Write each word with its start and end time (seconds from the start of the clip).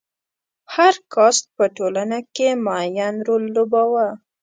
هر 0.75 0.93
کاسټ 1.13 1.45
په 1.57 1.65
ټولنه 1.77 2.17
کې 2.35 2.49
معین 2.65 3.15
رول 3.27 3.43
ولوباوه. 3.49 4.07